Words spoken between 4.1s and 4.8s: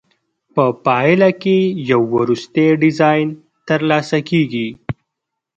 کیږي.